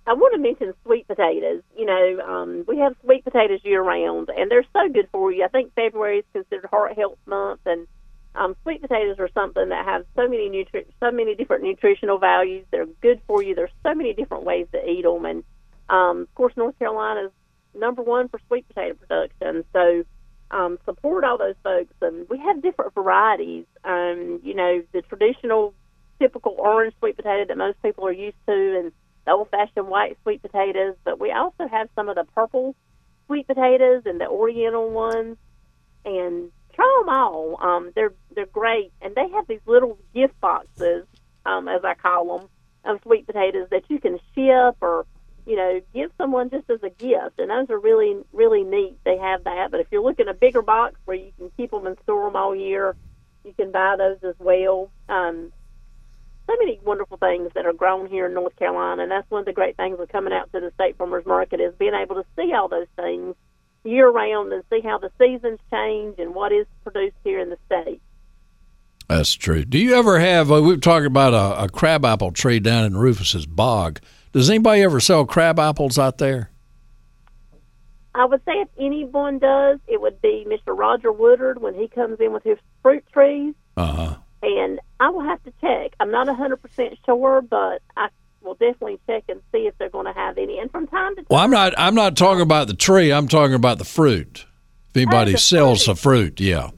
[0.07, 1.63] I want to mention sweet potatoes.
[1.75, 5.43] You know, um, we have sweet potatoes year round, and they're so good for you.
[5.43, 7.87] I think February is considered Heart Health Month, and
[8.35, 12.65] um, sweet potatoes are something that have so many nutri- so many different nutritional values.
[12.69, 13.55] They're good for you.
[13.55, 15.43] There's so many different ways to eat them, and
[15.89, 17.31] um, of course, North Carolina is
[17.73, 19.65] number one for sweet potato production.
[19.73, 20.03] So
[20.55, 23.65] um, support all those folks, and we have different varieties.
[23.83, 25.73] Um, you know, the traditional,
[26.17, 28.91] typical orange sweet potato that most people are used to, and
[29.25, 30.95] the old-fashioned white sweet potatoes.
[31.03, 32.73] But we also have some of the purple
[33.27, 35.35] sweet potatoes and the Oriental ones,
[36.05, 37.57] and try them all.
[37.61, 41.05] Um, they're they're great, and they have these little gift boxes,
[41.45, 42.47] um, as I call them,
[42.85, 45.05] of sweet potatoes that you can ship or
[45.45, 48.97] you know give someone just as a gift, and those are really really neat.
[49.03, 51.85] They have that, but if you're looking a bigger box where you can keep them
[51.85, 52.95] and store them all year,
[53.43, 54.91] you can buy those as well.
[55.09, 55.51] Um,
[56.47, 59.45] so many wonderful things that are grown here in North Carolina, and that's one of
[59.45, 62.25] the great things of coming out to the State Farmers Market is being able to
[62.35, 63.35] see all those things
[63.83, 67.57] year round and see how the seasons change and what is produced here in the
[67.65, 68.01] state.
[69.07, 69.63] That's true.
[69.63, 70.51] Do you ever have?
[70.51, 73.99] Uh, we were talking about a, a crabapple tree down in Rufus's bog.
[74.35, 76.51] Does anybody ever sell crab apples out there?
[78.13, 80.77] I would say if anyone does, it would be Mr.
[80.77, 83.53] Roger Woodard when he comes in with his fruit trees.
[83.77, 84.15] Uh huh.
[84.43, 85.93] And I will have to check.
[86.01, 88.09] I'm not 100% sure, but I
[88.41, 90.59] will definitely check and see if they're going to have any.
[90.59, 91.73] And from time to time, Well, I'm not.
[91.77, 93.13] I'm not talking about the tree.
[93.13, 94.45] I'm talking about the fruit.
[94.89, 95.93] If anybody the sells fruit.
[95.93, 96.71] the fruit, yeah.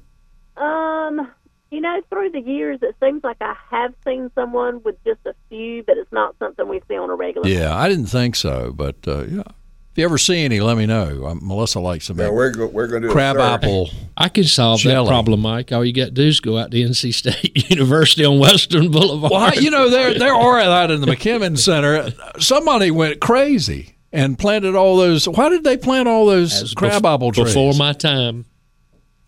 [0.57, 1.31] Um,
[1.71, 5.33] you know, through the years, it seems like I have seen someone with just a
[5.49, 7.47] few, but it's not something we see on a regular.
[7.47, 9.43] Yeah, I didn't think so, but uh, yeah.
[9.91, 11.25] If you ever see any, let me know.
[11.25, 12.19] Um, Melissa likes them.
[12.19, 13.89] Yeah, we're go, we're going to do crab a apple.
[14.17, 15.03] I can solve Jelly.
[15.05, 15.71] that problem, Mike.
[15.71, 19.31] All you got to do is go out to NC State University on Western Boulevard.
[19.31, 22.11] Well, I- you know, there there are out in the McKimmon Center.
[22.39, 25.27] Somebody went crazy and planted all those.
[25.27, 27.47] Why did they plant all those That's crab bef- apple trees?
[27.47, 28.45] before my time.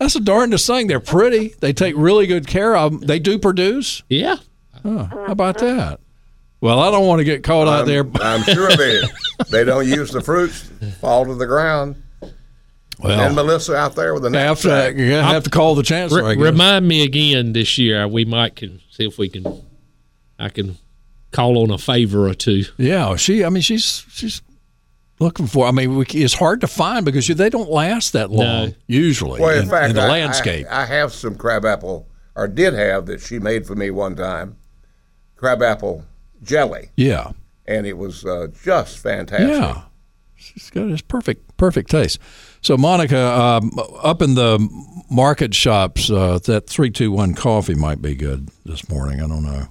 [0.00, 0.86] That's the darndest thing.
[0.88, 1.54] They're pretty.
[1.60, 3.00] They take really good care of them.
[3.02, 4.02] They do produce.
[4.08, 4.36] Yeah,
[4.82, 6.00] Huh, how about that?
[6.62, 8.04] Well, I don't want to get caught out there.
[8.20, 9.00] I'm sure they
[9.50, 10.68] they don't use the fruits
[11.00, 12.02] fall to the ground.
[12.98, 14.96] Well, and Melissa out there with the I have to, knapsack.
[14.96, 16.22] you have to call the chancellor.
[16.24, 16.44] I Re- guess.
[16.44, 18.02] remind me again this year.
[18.04, 19.46] Uh, we might can see if we can.
[20.38, 20.76] I can
[21.30, 22.64] call on a favor or two.
[22.76, 23.42] Yeah, she.
[23.44, 24.42] I mean, she's she's
[25.20, 25.66] looking for.
[25.66, 28.74] I mean, it's hard to find because they don't last that long No.
[28.88, 30.66] usually Well, in, in, fact, in the I, landscape.
[30.68, 34.56] I, I have some crabapple, or did have that she made for me one time,
[35.36, 36.04] crabapple
[36.42, 37.32] jelly, yeah,
[37.66, 39.48] and it was uh, just fantastic.
[39.48, 39.82] yeah.
[40.42, 42.18] She's got this perfect perfect taste.
[42.62, 44.58] So, Monica, um, up in the
[45.10, 49.20] market shops, uh, that three two one coffee might be good this morning.
[49.20, 49.66] I don't know.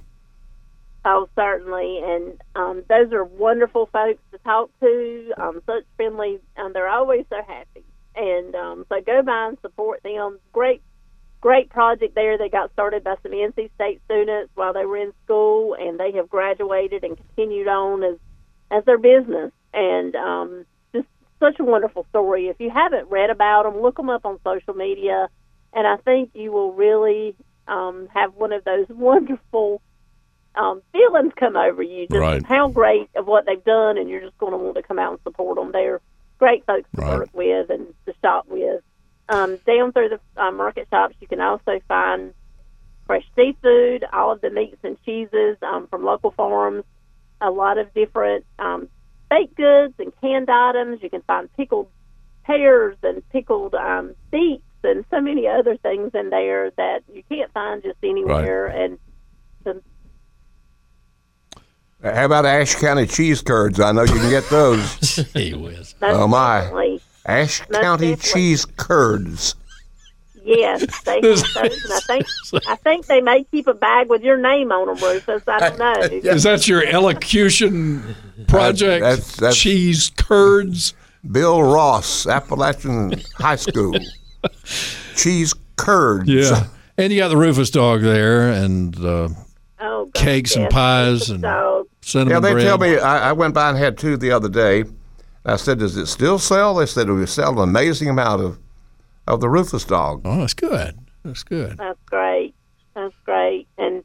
[1.06, 2.02] Oh, certainly.
[2.04, 7.26] And um, those are wonderful folks to talk to, um, such friendly, and they're always
[7.30, 7.84] so happy.
[8.16, 10.40] And um, so go by and support them.
[10.52, 10.82] Great,
[11.40, 12.38] great project there.
[12.38, 16.12] They got started by some NC State students while they were in school, and they
[16.14, 18.18] have graduated and continued on as,
[18.70, 19.52] as their business.
[19.74, 21.08] And um, just
[21.40, 22.48] such a wonderful story.
[22.48, 25.30] If you haven't read about them, look them up on social media,
[25.72, 27.36] and I think you will really
[27.70, 29.82] um, have one of those wonderful
[30.56, 32.44] um, feelings come over you, just Right.
[32.46, 35.12] how great of what they've done, and you're just going to want to come out
[35.12, 35.72] and support them.
[35.72, 36.02] They're
[36.40, 37.20] great folks to Right.
[37.20, 38.82] work with and to shop with.
[39.30, 42.34] Um, down through the uh, market shops, you can also find
[43.06, 46.84] fresh seafood, all of the meats and cheeses um, from local farms,
[47.42, 48.90] a lot of different um,
[49.30, 51.00] baked goods and canned items.
[51.02, 51.88] You can find pickled
[52.46, 57.52] pears and pickled um, beets and so many other things in there that you can't
[57.54, 58.68] find just anywhere.
[58.68, 58.98] And
[59.66, 59.82] the
[62.04, 63.80] How about Ashe County cheese curds?
[63.80, 64.96] I know you can get those.
[65.34, 65.96] Hey, Wes.
[66.00, 66.62] Most Oh, my.
[66.62, 67.02] definitely.
[67.26, 68.32] Ashe Most County definitely.
[68.42, 69.56] cheese curds.
[70.46, 72.26] Yes, they have those, and I think
[72.68, 75.44] I think they may keep a bag with your name on them, Rufus.
[75.48, 75.94] I don't know.
[76.32, 78.16] Is that your elocution
[78.48, 79.02] project?
[79.04, 80.94] That's- that's- Cheese curds.
[81.30, 83.94] Bill Ross, Appalachian High School.
[85.18, 86.30] Cheese curds.
[86.30, 89.28] Yeah, and you got the Rufus dog there, and uh,
[89.82, 91.88] Oh, God, Cakes and pies Rufus and- dog.
[92.02, 92.66] Cinnamon Yeah, they bread.
[92.66, 92.98] tell me.
[92.98, 94.86] I, I went by and had two the other day.
[95.46, 98.60] I said, "Does it still sell?" They said we sell an amazing amount of
[99.28, 100.22] of the Rufus dog.
[100.26, 100.98] Oh, that's good.
[101.24, 101.78] That's good.
[101.78, 102.56] That's great.
[102.96, 103.68] That's great.
[103.78, 104.04] And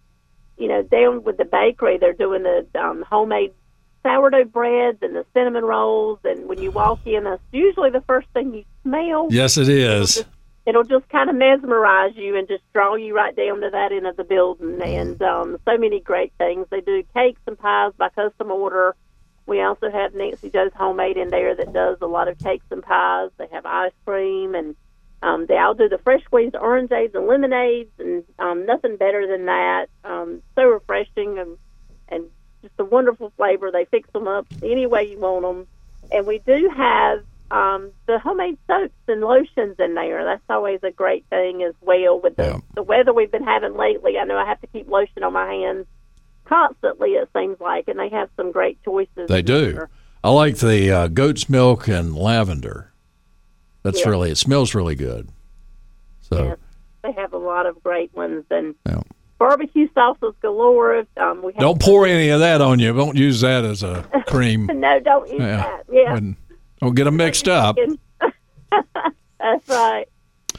[0.58, 3.52] you know, down with the bakery, they're doing the um, homemade
[4.04, 6.18] sourdough breads and the cinnamon rolls.
[6.24, 9.28] And when you walk in, that's usually the first thing you smell.
[9.30, 10.24] Yes, it is.
[10.66, 14.06] It'll just kind of mesmerize you and just draw you right down to that end
[14.06, 14.80] of the building.
[14.82, 16.66] And um, so many great things.
[16.70, 18.96] They do cakes and pies by custom order.
[19.46, 22.82] We also have Nancy Joe's Homemade in there that does a lot of cakes and
[22.82, 23.30] pies.
[23.36, 24.74] They have ice cream and
[25.22, 29.46] Um, they all do the fresh squeezed orangeades and lemonades, and um, nothing better than
[29.46, 29.86] that.
[30.04, 31.56] Um, so refreshing and
[32.08, 32.24] and
[32.60, 33.70] just a wonderful flavor.
[33.70, 35.66] They fix them up any way you want them,
[36.12, 40.24] and we do have um, the homemade soaps and lotions in there.
[40.24, 42.20] That's always a great thing as well.
[42.20, 42.58] With the, Yeah.
[42.74, 45.46] the weather we've been having lately, I know I have to keep lotion on my
[45.52, 45.86] hands
[46.44, 47.10] constantly.
[47.10, 49.28] It seems like, and they have some great choices.
[49.28, 49.72] They do.
[49.72, 49.88] there.
[50.22, 52.92] I like the uh, goat's milk and lavender.
[53.82, 54.08] That's Yeah.
[54.10, 55.28] really it smells really good.
[56.22, 56.58] So Yes,
[57.02, 59.02] they have a lot of great ones and Yeah.
[59.38, 61.04] barbecue sauces galore.
[61.18, 62.94] Um, we have don't pour any of that on you.
[62.94, 64.66] Don't use that as a cream.
[64.72, 65.56] No, don't use Yeah.
[65.58, 65.82] that.
[65.92, 66.36] Yeah, And
[66.84, 67.76] don't get them mixed up.
[69.40, 70.06] that's right.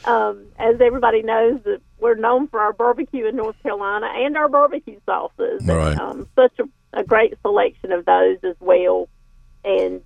[0.04, 4.48] Um, as everybody knows, that we're known for our barbecue in North Carolina and our
[4.48, 5.60] barbecue sauces.
[5.60, 5.98] And, Right.
[5.98, 6.64] um, such a,
[6.98, 9.08] a great selection of those as well.
[9.64, 10.02] And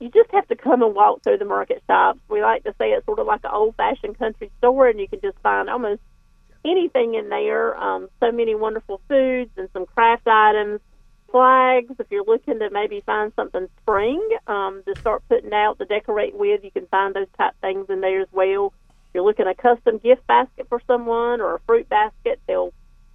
[0.00, 2.20] you just have to come and walk through the market shops.
[2.28, 5.08] We like to say it's sort of like an old fashioned country store, and you
[5.08, 6.00] can just find almost
[6.64, 7.76] anything in there.
[7.78, 10.80] Um, so many wonderful foods and some craft items,
[11.32, 11.92] flags.
[11.98, 16.34] If you're looking to maybe find something spring um, to start putting out to decorate
[16.36, 18.66] with, you can find those type things in there as well.
[18.66, 22.72] If you're looking a custom gift basket for someone or a fruit basket, they'll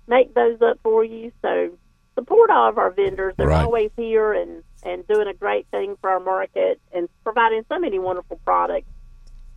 [0.07, 1.31] make those up for you.
[1.41, 1.69] So
[2.15, 3.35] support all of our vendors.
[3.37, 3.63] They're Right.
[3.63, 7.99] always here and, and doing a great thing for our market and providing so many
[7.99, 8.87] wonderful products.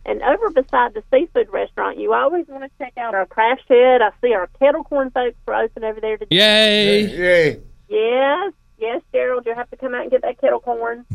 [0.03, 4.01] And over beside the seafood restaurant, you always want to check out our craft shed.
[4.01, 6.35] I see our kettle corn folks are open over there today.
[6.35, 7.01] Yay!
[7.17, 7.61] Yay.
[7.91, 11.05] Yes, yes, Gerald, you'll have to come out and get that kettle corn.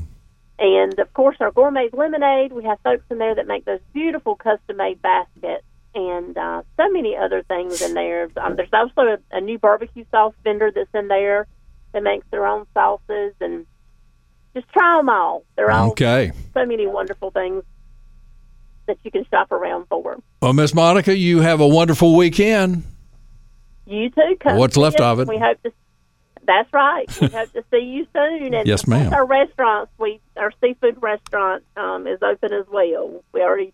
[0.58, 2.52] And of course, our gourmet lemonade.
[2.52, 5.64] We have folks in there that make those beautiful custom made baskets
[5.94, 8.28] and uh, so many other things in there.
[8.36, 11.46] Um, there's also a, a new barbecue sauce vendor that's in there
[11.92, 13.64] that makes their own sauces and
[14.54, 15.44] just try them all.
[15.56, 16.32] They're all Okay.
[16.52, 17.62] so many wonderful things
[18.86, 20.18] that you can shop around for.
[20.42, 22.82] Well, Miss Monica, you have a wonderful weekend.
[23.86, 24.36] You too.
[24.44, 25.28] What's left of it.
[25.28, 25.72] We hope to.
[26.46, 27.06] That's right.
[27.20, 28.54] We hope to see you soon.
[28.54, 29.12] And Yes, ma'am.
[29.12, 33.22] Our restaurant, we our seafood restaurant um, is open as well.
[33.32, 33.72] We already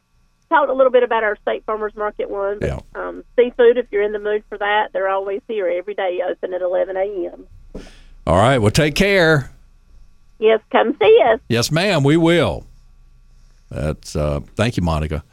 [0.49, 2.59] talked a little bit about our State Farmers Market one.
[2.59, 2.81] but, Yeah.
[2.95, 6.55] Um, seafood, if you're in the mood for that, they're always here every day, open
[6.55, 7.47] at 11 a.m.
[8.27, 8.59] All right.
[8.59, 9.51] Well, take care.
[10.39, 11.41] Yes, come see us.
[11.49, 12.03] Yes, ma'am.
[12.05, 12.67] We will.
[13.71, 15.25] That's uh, thank you, Monica.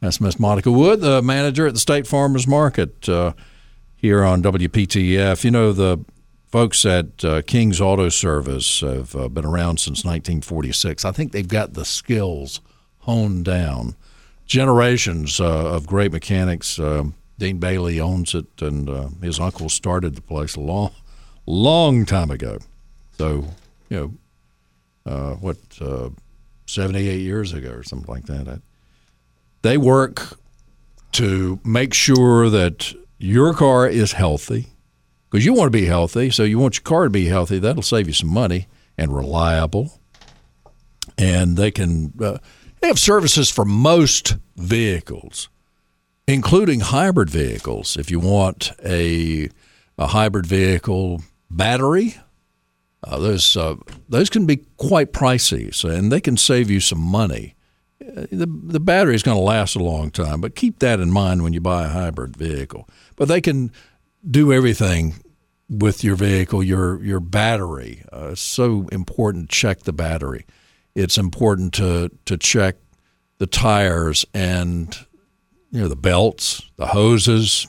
[0.00, 3.32] That's Miss Monica Wood, the manager at the State Farmers Market uh,
[3.96, 5.42] here on WPTF.
[5.42, 6.04] You know the
[6.56, 11.04] folks at uh, King's Auto Service have uh, been around since 1946.
[11.04, 12.62] I think they've got the skills
[13.00, 13.94] honed down.
[14.46, 16.78] Generations uh, of great mechanics.
[16.78, 20.92] Um Dean Bailey owns it, and uh, his uncle started the place a long,
[21.44, 22.56] long time ago.
[23.18, 23.44] So,
[23.90, 24.16] you
[25.04, 26.08] know, uh, what uh,
[26.64, 28.62] 78 years ago or something like that.
[29.60, 30.38] They work
[31.12, 34.68] to make sure that your car is healthy
[35.36, 36.30] because you want to be healthy.
[36.30, 37.58] So you want your car to be healthy.
[37.58, 40.00] That'll save you some money and reliable.
[41.18, 42.38] And they can uh,
[42.80, 45.50] they have services for most vehicles,
[46.26, 47.98] including hybrid vehicles.
[47.98, 49.50] If you want a
[49.98, 52.16] a hybrid vehicle battery,
[53.04, 53.76] uh, those uh,
[54.08, 57.54] those can be quite pricey, so, and they can save you some money.
[58.00, 61.10] Uh, The the battery is going to last a long time, but keep that in
[61.10, 62.88] mind when you buy a hybrid vehicle.
[63.16, 63.70] But they can
[64.28, 65.14] do everything
[65.68, 68.02] with your vehicle, your your battery.
[68.12, 69.50] Uh, so important.
[69.50, 70.44] to Check the battery.
[70.94, 72.76] It's important to to check
[73.38, 74.96] the tires and
[75.70, 77.66] you know the belts, the hoses,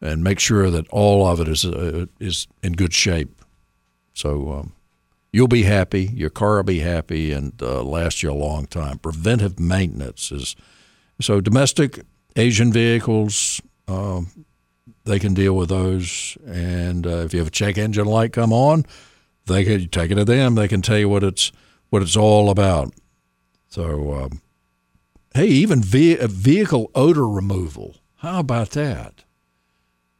[0.00, 3.42] and make sure that all of it is uh, is in good shape.
[4.12, 4.72] So um,
[5.32, 8.98] you'll be happy, your car will be happy, and uh, last you a long time.
[8.98, 10.56] Preventive maintenance is
[11.20, 12.00] so domestic
[12.36, 13.60] Asian vehicles.
[13.86, 14.46] Um,
[15.10, 18.52] they can deal with those, and uh, if you have a check engine light come
[18.52, 18.86] on,
[19.46, 20.54] they can take it to them.
[20.54, 21.50] They can tell you what it's
[21.88, 22.94] what it's all about.
[23.66, 24.40] So, um,
[25.34, 27.96] hey, even ve- vehicle odor removal.
[28.18, 29.24] How about that?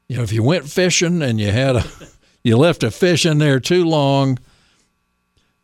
[0.09, 1.85] You know, if you went fishing and you had a
[2.43, 4.41] you left a fish in there too long,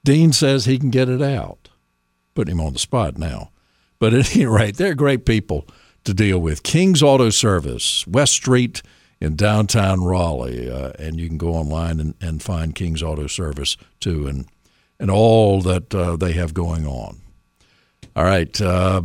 [0.05, 1.69] Dean says he can get it out.
[2.35, 3.51] Putting him on the spot now.
[3.99, 5.67] But at any rate, they're great people
[6.05, 6.63] to deal with.
[6.63, 8.83] King's Auto Service, West Street
[9.21, 10.71] in downtown Raleigh.
[10.71, 14.47] Uh, and you can go online and, and find King's Auto Service too and,
[15.01, 17.19] and all that uh, they have going on.
[18.15, 18.59] All right.
[18.61, 19.03] Uh,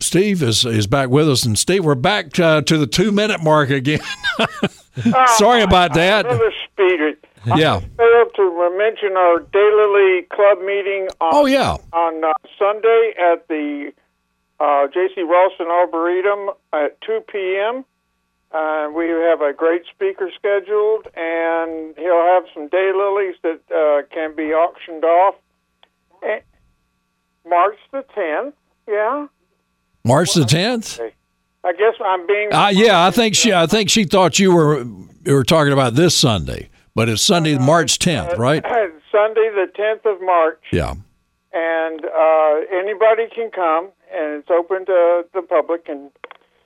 [0.00, 1.44] Steve is, is back with us.
[1.44, 4.00] And Steve, we're back uh, to the two minute mark again.
[5.36, 6.26] Sorry about that.
[6.26, 7.14] Another speeder.
[7.56, 7.76] Yeah.
[7.76, 11.76] I failed to mention our daylily Club meeting on Oh, yeah.
[11.92, 13.92] on uh, Sunday at the
[14.60, 15.22] uh, J.C.
[15.22, 17.84] Raulston Arboretum at 2 p.m.
[18.52, 24.34] Uh, we have a great speaker scheduled, and he'll have some daylilies that uh, can
[24.36, 25.36] be auctioned off.
[26.22, 26.40] Eh,
[27.48, 28.52] March the 10th,
[28.86, 29.26] yeah.
[30.04, 31.00] March the tenth.
[31.64, 32.52] I guess I'm being.
[32.52, 33.52] Uh, yeah, I think she.
[33.52, 34.80] I think she thought you were
[35.24, 38.62] you were talking about this Sunday, but it's Sunday, March tenth, right?
[39.12, 40.60] Sunday the 10th of March.
[40.72, 40.94] Yeah.
[41.52, 45.88] and uh, anybody can come, and it's open to the public.
[45.88, 46.10] And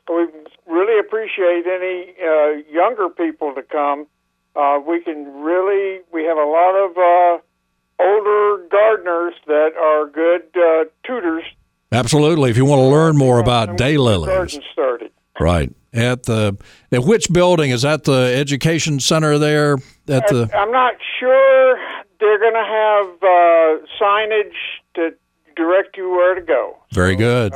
[0.09, 0.27] we
[0.67, 4.07] really appreciate any uh, younger people to come.
[4.55, 10.43] Uh, we can really we have a lot of uh, older gardeners that are good
[10.57, 11.45] uh, tutors.
[11.93, 12.51] Absolutely.
[12.51, 15.11] If you want to learn more about daylilies, Garden started.
[15.39, 15.73] right?
[15.93, 16.57] At the
[16.93, 18.05] at which building is that?
[18.05, 19.75] The education center there
[20.09, 20.51] at the.
[20.55, 21.79] I'm not sure
[22.21, 24.53] they're going to have uh, signage
[24.95, 25.15] to
[25.55, 26.77] direct you where to go.
[26.93, 27.55] Very good.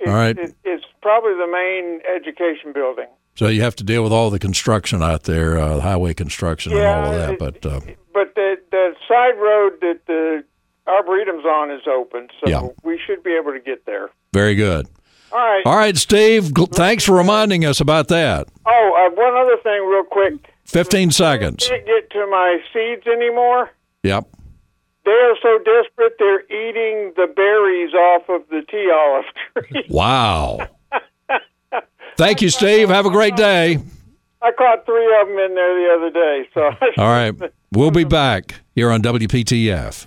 [0.00, 0.36] It, All right.
[0.38, 3.06] it, it's probably the main education building.
[3.36, 6.82] So you have to deal with all the construction out there, uh, highway construction and
[6.82, 7.30] all of that.
[7.34, 7.80] it- But uh,
[8.12, 10.44] but the the side road that the
[10.86, 12.68] arboretum's on is open, so Yeah.
[12.82, 14.10] we should be able to get there.
[14.32, 14.86] very good.
[15.32, 15.62] All right.
[15.64, 16.50] All right, Steve.
[16.72, 18.48] Thanks for reminding us about that.
[18.66, 20.52] Oh, uh, one other thing, real quick.
[20.64, 21.68] Fifteen seconds.
[21.68, 23.70] Can't get to my seeds anymore.
[24.02, 24.26] Yep.
[25.04, 29.24] They are so desperate they're eating the berries off of the tea olive
[29.66, 29.86] tree.
[29.90, 30.58] Wow.
[32.16, 32.88] Thank you, Steve.
[32.90, 33.78] Have a great day.
[34.42, 36.48] I caught three of them in there the other day.
[36.54, 37.34] So All right.
[37.72, 40.06] We'll be back here on WPTF.